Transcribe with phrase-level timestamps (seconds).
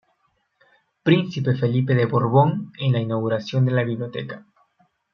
[1.03, 4.47] Príncipe Felipe de Borbón en la inauguración de la Biblioteca.